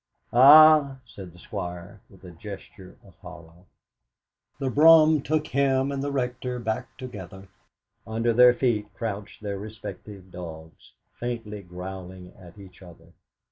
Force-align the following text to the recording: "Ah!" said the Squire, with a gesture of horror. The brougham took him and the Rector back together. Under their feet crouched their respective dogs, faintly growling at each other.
"Ah!" 0.33 0.97
said 1.05 1.31
the 1.31 1.37
Squire, 1.37 2.01
with 2.09 2.23
a 2.23 2.31
gesture 2.31 2.97
of 3.05 3.13
horror. 3.21 3.65
The 4.57 4.71
brougham 4.71 5.21
took 5.21 5.45
him 5.45 5.91
and 5.91 6.01
the 6.01 6.11
Rector 6.11 6.57
back 6.57 6.97
together. 6.97 7.47
Under 8.07 8.33
their 8.33 8.55
feet 8.55 8.91
crouched 8.95 9.43
their 9.43 9.59
respective 9.59 10.31
dogs, 10.31 10.93
faintly 11.19 11.61
growling 11.61 12.33
at 12.35 12.57
each 12.57 12.81
other. 12.81 13.13